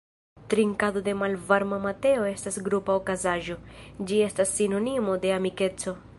[0.51, 3.61] Trinkado de malvarma mateo estas grupa okazaĵo,
[4.09, 5.99] ĝi estas sinonimo de amikeco.